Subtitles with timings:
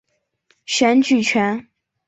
[0.65, 1.67] 选举权。